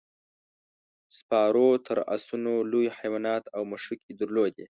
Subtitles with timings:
[1.17, 4.59] سپارو تر اسونو لوی حیوانات او مښوکې درلودې.